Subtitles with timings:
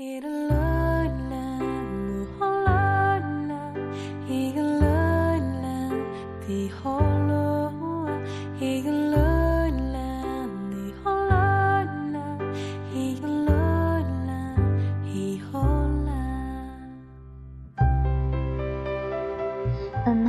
[0.00, 0.22] 嗯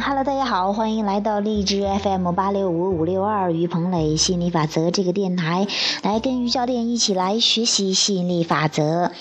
[0.02, 5.68] Hello，大家好，欢迎来到荔枝 FM 八六五五六二于鹏磊心理法则这个电台，
[6.02, 9.12] 来跟于教练一起来学习吸引力法则，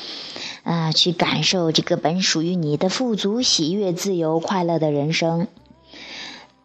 [0.68, 5.46] 啊，去感受这个本属于你的富足、喜悦、自由、快乐的人生。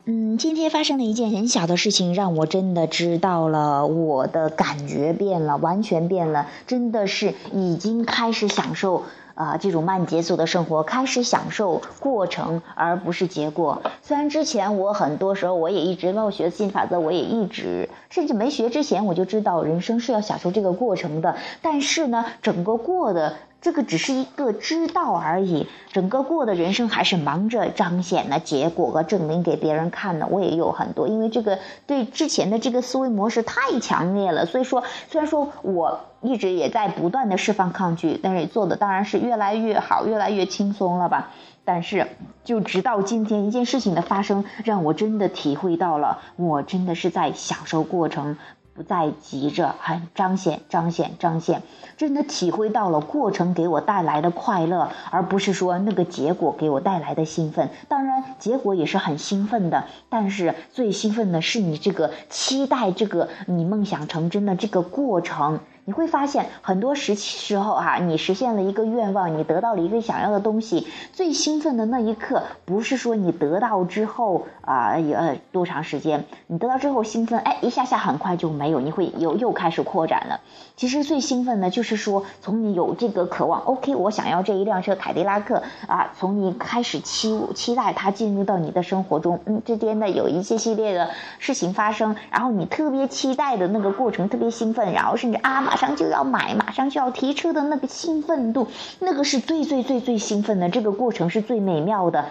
[0.04, 9.04] 嗯，今天发生了一件很小的事情，让我真的知道了我的感觉变了，完全变了，真的是已经开始享受。
[9.36, 13.82] 啊，这种慢节奏的生活，开始享受过程而不是结果。
[14.04, 21.38] 虽然之前我很多时候我也一直，没有学新法则，我也一直，甚至没学之前我就知道人生是要享受这个过程的。
[21.62, 23.38] 但是呢，整个过的。
[23.64, 30.28] 这个只是一个知道而已，整个过的人生还是忙着彰显的结果和证明给别人看的。
[30.28, 41.32] 我也有很多，因为这个对之前的这个思维模式太强烈了，所以说虽然说我一直也在不断的释放抗拒，但是做的当然是越来越好，越来越轻松了吧。
[41.64, 42.08] 但是
[42.44, 48.38] 就直到今天一件事情的发生，让我真的体会到了，我真的是在享受过程。
[48.76, 51.62] 不再急着很彰显、彰显、彰显，
[51.96, 57.70] 真的体会到了过程给我带来的快乐，而不是说那个结果给我带来的兴奋。
[57.88, 65.60] 当然，结果也是很兴奋的，但是最兴奋的是你这个期待，这个你梦想成真的这个过程。
[65.86, 80.40] 你会发现，很多时期时候哈，你实现了一个愿望，你得到了一个想要的东西，最兴奋的那一刻，不是说你得到之后啊，呃，多长时间，你得到之后兴奋，哎，一下下很快就没有，你会又又开始扩展了。
[80.78, 95.72] 其实最兴奋的，就是说，从你有这个渴望，OK，我想要这一辆车凯迪拉克啊，从你开始期期待它进入到你的生活中，嗯，之间的有一些系列的事情发生，然后你特别期待的那个过程，特别兴奋，然后甚至啊。
[95.74, 98.68] 马上就要买，马上就要提车的那个兴奋度，
[99.00, 102.26] 那个是最最最最兴奋的，这个过程是最美妙的。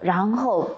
[0.00, 0.68] 然后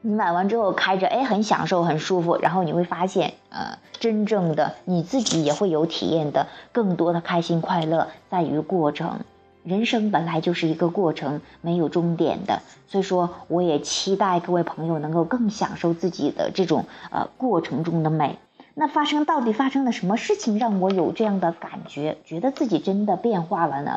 [0.00, 2.36] 你买完之后开着，哎，很享受，很舒服。
[2.36, 9.20] 然后你会发现，呃，真正的你自己也会有体验的，更多的开心快乐在于过程。
[9.62, 12.60] 人生本来就是一个过程，没有终点的。
[12.88, 18.36] 所以说，我也期待各位朋友能够更享受自己的这种呃过程中的美。
[18.78, 23.96] 那发生到底发生了什么事情，让我有这样的感觉，觉得自己真的变化了呢？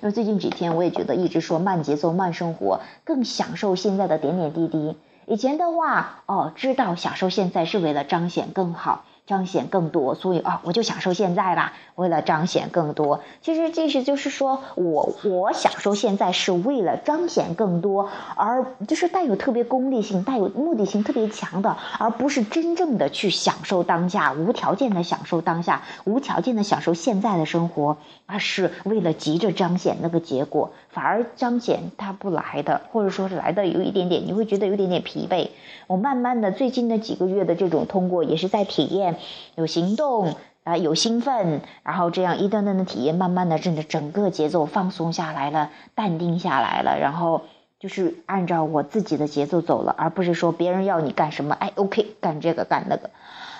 [0.00, 4.96] 因为最近几天，我也觉得一直说慢节奏、慢生活，更享受现在的点点滴滴。
[5.26, 9.04] 以前的话，哦，知道享受现在是为了彰显更好。
[9.30, 11.72] 彰显更多，所以啊，我就享受现在吧。
[11.94, 35.48] 为了彰显更多，其实这是就是说我我享受现在是为了彰显更多，而就是带有特别功利性、带有目的性特别强的，而不是真正的去享受当下，无条件的享受当下，无条件的享受现在的生活，而是为了急着彰显那个结果，反而彰显它不来的，或者说是来的有一点点，你会觉得有点点疲惫。
[35.86, 39.16] 我慢慢的最近的几个月的这种通过，也是在体验。
[39.54, 47.42] 有行动啊，有兴奋，然后这样一段段的体验，慢慢的，真的整个节奏放松下来了，淡定下来了，然后
[47.78, 53.10] 就是按照我自己的节奏走了，而不是说别人要你干什么，哎，OK，干这个干那个，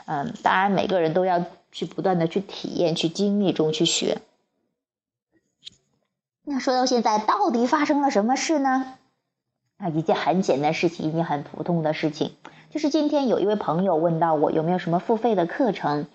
[0.06, 4.18] 嗯，当然每个人都要去不断的去体验，去经历中去学。
[6.44, 8.94] 那说到现在，到底发生了什么事呢？
[9.78, 12.34] 啊，一件很简单事情，一件很普通的事情。
[12.70, 16.06] 就是今天有一位朋友问到我有没有什么付费的课程，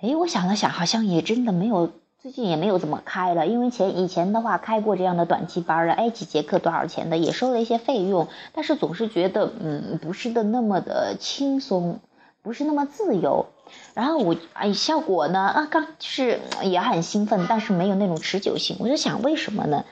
[0.00, 1.90] 哎，我想了想，好像也真的没有，
[2.22, 3.48] 最近也没有怎么开了。
[3.48, 11.98] 因为前以前的话开过这样的短期班了，哎，几节课多少钱的，也收了一些费用，但是总是觉得嗯，不是的那么的轻松，
[12.44, 13.46] 不是那么自由。
[13.94, 18.76] 然后我哎，效果呢啊，刚就是也很兴奋，但是没有那种持久性。
[18.78, 19.84] 我就想为什么呢？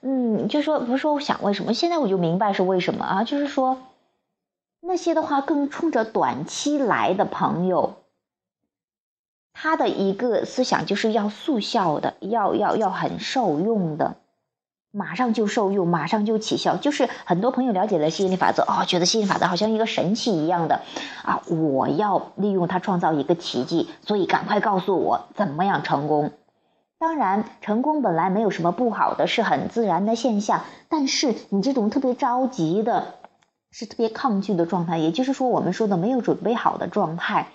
[0.00, 3.78] 嗯，就说不是说我想为什么，现在我就明白是为什么啊，就是说。
[4.84, 7.94] 那些的话更冲着短期来的朋友，
[9.52, 14.16] 他的一个思想就是要速效的，要要要很受用的，
[14.90, 16.76] 马上就受用，马上就起效。
[16.76, 20.80] 就是很多朋友了解了吸引力法则，哦，觉得吸引力法则好像一个神器一样的
[21.24, 21.42] 啊！
[21.48, 26.32] 我要利用它创造一个奇迹，所以赶快告诉我怎么样成功。
[26.98, 30.64] 当然，成功本来没有什么不好的，是很自然的现象。
[30.88, 33.14] 但是你这种特别着急的。
[33.72, 37.48] 是特别抗拒的状态，也就是说，我们说的没有准备好的状态，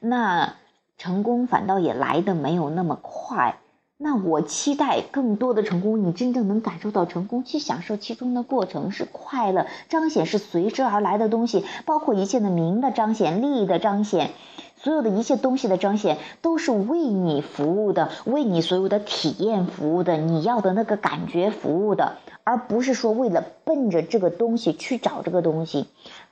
[0.00, 0.54] 那
[0.98, 3.58] 成功反倒也来的没有那么快。
[4.02, 14.30] 那我期待更多的成功，你真正能感受到成功，去享受其中的过程是快乐，彰显是随之而来的东西，包括一切的名的彰显、利益的彰显，
[14.76, 25.86] 所有的一切东西的彰显，都是为你服务的，为你所有的体验服务的，你要的那个感觉服务的，而不是说为了奔着这个东西去找这个东西，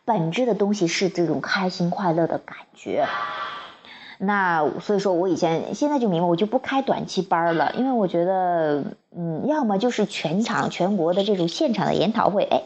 [0.04, 3.06] 本质的东西是这种开心快乐的感觉。
[4.18, 8.84] 那所以说，我以前现在就明白，我就不开短期班了，因为我觉得，
[9.16, 12.62] 嗯，要么就是全场全国的这种现场的研讨会，哎。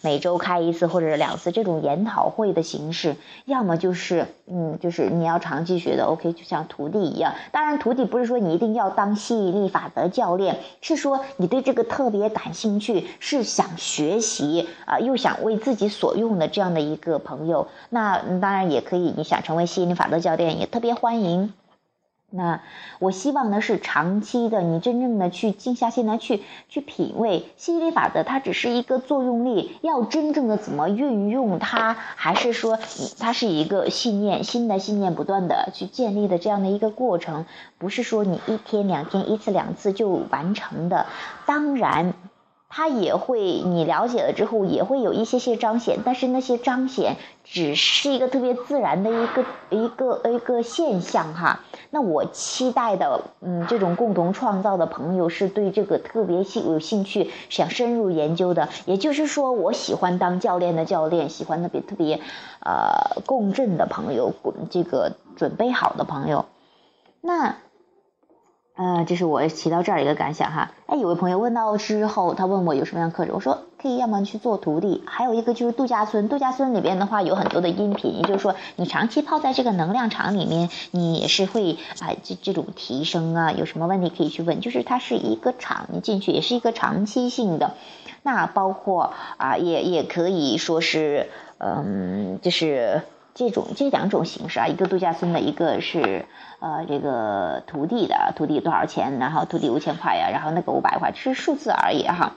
[0.00, 7.34] 每周开一次或者两次这种研讨会的形式，要么就是，嗯，就是你要长期学的，OK，就像徒弟一样。
[7.50, 17.68] 当然，徒弟不是说你一定要当吸引力法则教练，是说你对这个特别感兴趣，是想学习啊，又想为自己所用的这样的一个朋友。
[17.90, 21.52] 那当然也可以，你想成为吸引力法则教练，也特别欢迎。
[22.30, 22.60] 那
[22.98, 32.78] 我希望呢是长期的，你真正的去静下心来去去品味吸引力法则，它只是一个作用力，要真正的怎么运用它，还是说
[33.18, 37.46] 它是一个信念，新的信念不断的去建立的这样的一个过程，
[37.78, 41.06] 不是说你一天两天一次两次就完成的，
[41.46, 42.12] 当然。
[42.70, 51.60] 它也会，你了解了之后也会有一些些彰显，但是那些彰显只是一个特别自然的一个一个一个现象哈。
[51.90, 58.68] 那我期待的，嗯，这种共同创造的朋友是对这个特别兴有兴趣，想深入研究的。
[58.84, 62.20] 也就是说，我喜欢当教练的教练，喜欢特别特别，
[62.60, 64.34] 呃，共振的朋友，
[64.70, 66.44] 这个准备好的朋友，
[67.22, 67.56] 那。
[68.78, 70.70] 呃，这是我提到这儿一个感想哈。
[70.86, 75.02] 哎，有位朋友问到之后，他问我有什么样课程，我说可以，要么去做徒弟。
[75.04, 84.60] 还有一个就是度假村，度假村里边的话有很多的音频，也就是说你长期泡在这个能量场里面，你也是会啊这这种提升啊，有什么问题可以去问。
[84.60, 87.74] 就是它是一个场，你进去也是一个长期性的。
[88.22, 91.28] 那包括啊，也也可以说是，
[91.58, 93.02] 嗯，就是。
[93.38, 96.26] 这种这两种形式啊，一个度假村的，一个是
[96.58, 99.20] 呃这个徒弟的，徒弟多少钱？
[99.20, 102.32] 然后徒弟五千块呀，然后那个五百块，只是数字而已哈。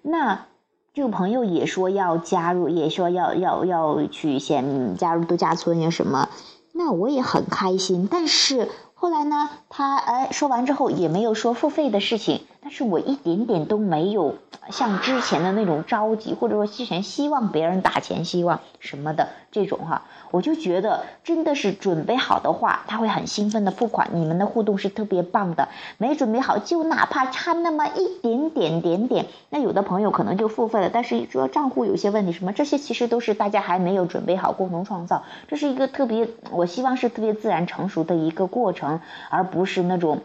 [0.00, 0.46] 那
[0.94, 6.30] 这个朋友也说要加入，也说要要要去先加入度假村呀什么，
[6.72, 8.08] 那我也很开心。
[8.10, 12.41] 但是后来呢，他哎说完之后也没有说付费的事情。
[12.62, 14.36] 但是我一点点都没有
[14.70, 24.10] 像之前的那种着急，或者说之前希望别人打钱、希望什么的这种哈，我就觉得真的是准备好的话，他会很兴奋的付款。
[24.14, 25.68] 你们的互动是特别棒的，
[25.98, 39.00] 没准备好就哪怕差那么一点点点点，那有的朋友可能就付费了，但是说账户有些问题什么，这些其实都是大家还没有准备好共同创造，这是一个特别，我希望是特别自然成熟的一个过程，
[39.30, 40.20] 而不是那种。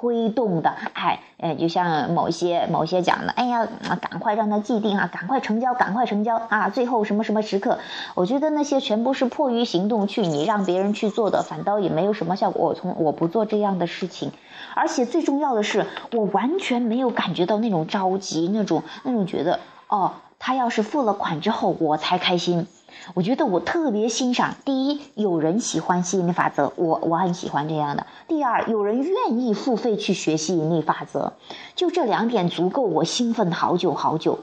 [0.00, 3.68] 推动的，哎，哎，就像某些某些讲的，哎呀，
[4.00, 7.78] 赶快让他既定啊，赶快成交，赶快成交啊，最后什么什么时刻，
[8.14, 12.68] 我觉得那些全部是迫于行动去你让别人去做的，反倒也没有什么效果。
[12.68, 14.32] 我从我不做这样的事情，
[14.74, 22.66] 而且最重要的是，我完全没有感觉到那种着急，那种那种觉得，哦，他要是付了款之后我才开心。
[23.14, 31.32] 我觉得我特别欣赏，第一，有人喜欢吸引力法则，我我很喜欢这样的；第二，有人愿意付费去学吸引力法则，
[31.74, 34.40] 就这两点足够我兴奋好久好久。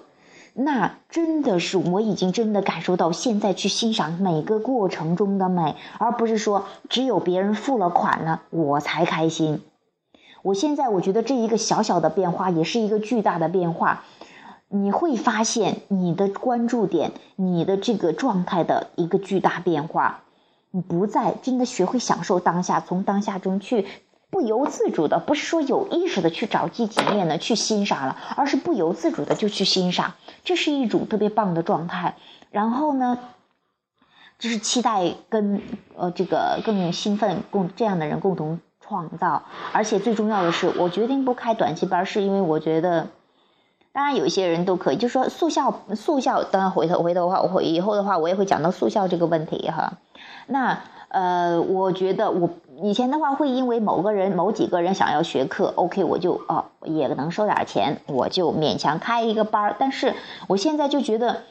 [0.54, 9.62] 那真的是我已经真的感受到，现在去欣赏每个过程中的美，而不是说只有别人付了款了我才开心。
[10.42, 14.04] 我现在我觉得这一个小小的变化，也是一个巨大的变化。
[14.70, 20.24] 你会发现你的关注点，你的这个状态的一个巨大变化。
[20.72, 23.88] 你不再真的学会享受当下，从当下中去
[24.30, 32.18] 不由自主的，不是说有意识的去找几几面的去欣赏了，而是不由自主的就去欣赏，这是一种特别棒的状态。
[32.52, 33.18] 然后呢，
[34.38, 35.62] 就是期待跟
[35.96, 39.44] 呃这个更兴奋共这样的人共同创造。
[39.72, 43.08] 而且最重要的是，我决定不开短期班，是因为我觉得。
[43.98, 46.44] 当然，有一些人都可以，就是说速效，速效。
[46.44, 49.94] 当然，回头回头的话，我以后的话，我也会讲到速效这个问题哈。
[50.46, 50.78] 那
[51.08, 52.48] 呃，我觉得我
[52.80, 59.76] 以前的话会因为某个人、某几个人想要学课，OK，我就哦也能收点钱，我就勉强开一个班儿。
[59.80, 60.14] 但是
[60.48, 61.42] 我现在就觉得。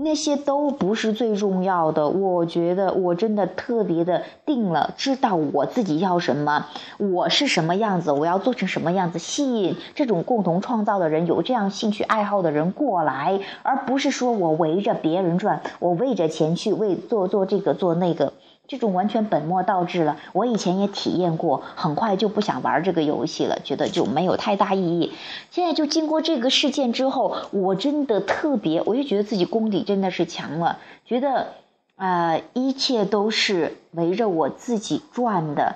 [0.00, 6.66] 那些都不是最重要的，我觉得我真的特别的定了，知道我自己要什么，
[6.98, 18.32] 我是什么样子，我要做成什么样子，吸引这种共同创造的人，有这样兴趣爱好的人过来，而不是说我围着别人转，我为着钱去为做做这个做那个，
[18.68, 20.18] 这种完全本末倒置了。
[20.32, 25.12] 我以前也体验过，很快就不想玩这个游戏了，觉得就没有太大意义。
[25.50, 31.54] 现在就经过这个事件之后，我真的特别，我就觉得自己功底真的是强了，觉得
[31.96, 35.74] 啊，一切都是围着我自己转的。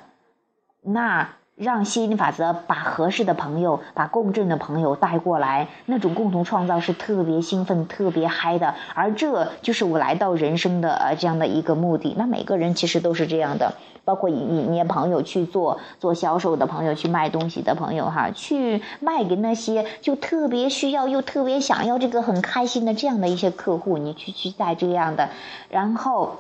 [0.83, 1.31] 那。
[1.55, 8.75] 让吸引力法则把合适的朋友、把共振的朋友带过来，那种共同创造是特别兴奋、特别嗨的。
[8.95, 12.15] 而这就是我来到人生的呃这样的一个目的。
[12.17, 25.29] 那每个人其实都是这样的，包括你你朋友去做做销售的朋友、去卖东西的朋友哈，去卖给那些就特别需要又特别想要这个很开心的这样的一些客户，你去去带这样的，
[25.69, 26.37] 然后。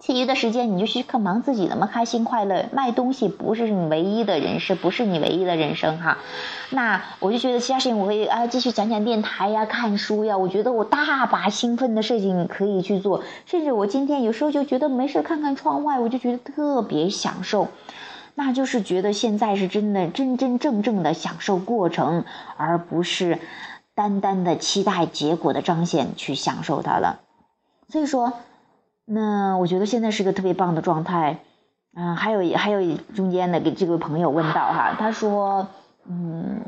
[0.00, 2.66] 其余的时间你就去看忙自己的嘛，开心快乐。
[2.72, 6.18] 卖东西不是你唯一的人生，不是你唯一的人生哈。
[6.70, 10.36] 那我就觉得其他事情我会啊继续讲讲电台呀、看书呀。
[10.36, 17.68] 我觉得我大把兴奋的事情可以去做，甚至我今天有时候就觉得没事看看窗外，我就觉得特别享受。
[18.34, 22.24] 那就是觉得现在是真的真真正正的享受过程，
[22.58, 23.38] 而不是
[23.94, 27.20] 单单的期待结果的彰显去享受它了。
[27.88, 28.34] 所以说。
[29.06, 31.40] 那我觉得现在是个特别棒的状态，
[31.94, 35.68] 嗯，还有还有中间的给这位朋友问到哈，他说，
[36.08, 36.62] 嗯，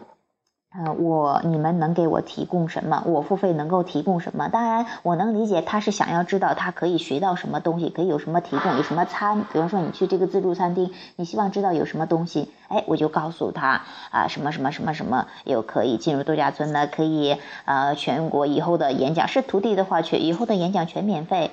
[0.71, 3.03] 呃，我你们能给我提供什么？
[3.07, 4.49] 我付费能够提供什么？
[4.49, 9.41] 当然，我能理解他是想要知道他可以学到什么东西，可以有什么提供，有什么餐。
[9.51, 21.53] 比方说你去这个自助餐厅，你希望知道有什么东西，哎，我就告诉他啊，什么什么什么什么有可以进入度假村的，可以呃，全国以后的演讲是徒弟的话，全以后的演讲全免费。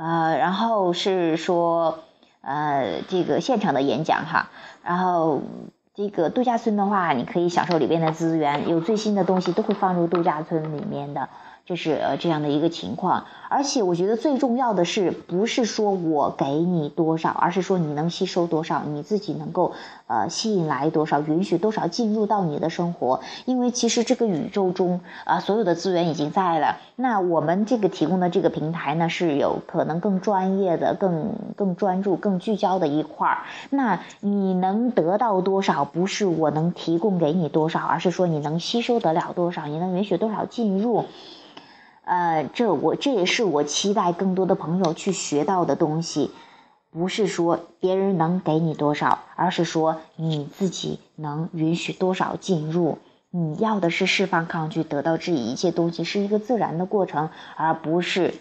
[0.00, 1.98] 呃，然后是说，
[2.40, 4.48] 呃，这个现场的演讲哈，
[4.84, 5.42] 然后
[5.96, 11.28] 这个度假村的话，你可以享受里边的资源，有最新的东西都会放入度假村里面的。
[11.68, 19.74] 就是呃这样的一个情况，而且我觉得最重要的是，不是说我给你多少，而是说你能吸收多少，你自己能够
[20.06, 23.20] 呃吸引来多少，允许多少进入到你的生活。
[23.44, 26.78] 因为其实这个宇宙中啊，所有的资源已经在了。
[26.96, 33.38] 那我们这个提供的这个平台呢，是有可能更专业的、更更专注、更聚焦的一块儿。
[33.68, 41.04] 那你能得到多少，不是我能提供给你多少，而是说你能吸收得了多少，你能允许多少进入。
[42.08, 46.30] 呃，这我这也是我期待更多的朋友去学到的东西，
[46.90, 52.96] 不是说别人能给你多少，而是说你自己能允许多少进入。
[53.30, 58.32] 你要的是释放抗拒，得到这一切东西是一个自然的过程，而不是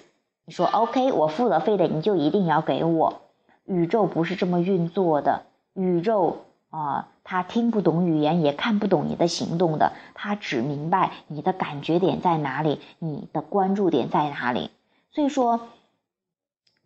[0.45, 3.21] 你说 OK，我付了费的你就一定要给我。
[3.65, 5.43] 宇宙不是这么运作的，
[5.73, 6.37] 宇宙。
[6.69, 14.71] 啊，他听不懂语言，也看不懂你的行动的，他只明白你的感觉点在哪里，你的关注点在哪里。
[15.11, 15.67] 所以说，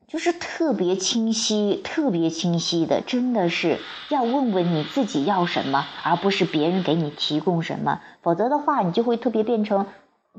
[0.08, 3.78] 就是特别清晰、特别清晰的，真的是
[4.10, 8.02] 要问问你自己要什么，而不是别人给你提供什么。
[8.24, 9.86] 否则的话，你就会特别变成，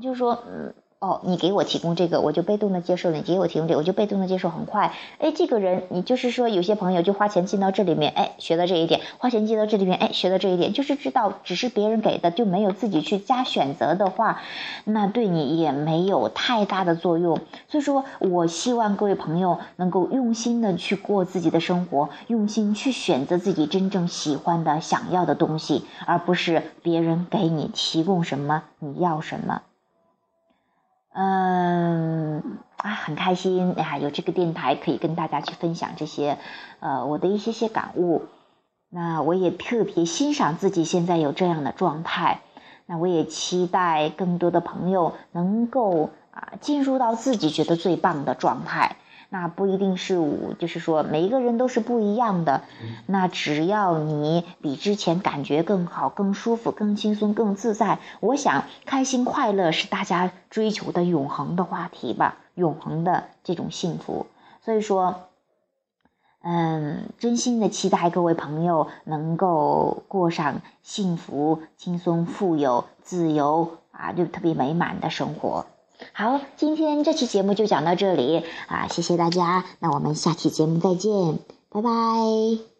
[0.01, 0.75] 就是说，嗯。
[1.03, 4.93] 哦，你给我提供这个，我就被动的接受了；你给我提供这个，我就被动的接受，很快。
[5.19, 14.41] 哎，这个人，你就是说，有些朋友就花钱进到这里面，哎，学到这一点；花钱进到这里面，哎，学到这一点，就是知道只是别人给的，就没有自己去加选择的话，
[14.85, 17.37] 那对你也没有太大的作用。
[17.67, 29.63] 所以说我希望各位朋友能够用心的去过自己的生活，用心去选择自己真正喜欢的、想要的东西，而不是别人给你提供什么，你要什么。
[31.13, 36.37] 嗯啊，很开心呀，有这个电台可以跟大家去分享这些，
[36.79, 38.23] 呃，我的一些些感悟。
[38.89, 42.41] 那我也特别欣赏自己现在有这样的状态。
[42.85, 48.97] 那我也期待更多的朋友能够啊进入到自己觉得最棒的状态。
[49.33, 52.61] 那不一定是我，就是说每一个人都是不一样的。
[53.07, 64.27] 那只要你比之前感觉更好、更舒服、更轻松、更自在，我想开心快乐是大家追求的永恒的话题吧，永恒的这种幸福。
[64.63, 65.15] 所以说，
[66.43, 75.65] 嗯，真心的期待各位朋友能够过上幸福、轻松、富有、自由啊，就特别美满的生活。
[76.11, 82.72] 好，今天这期节目就讲到这里啊，谢谢大家，那我们下期节目再见，拜拜。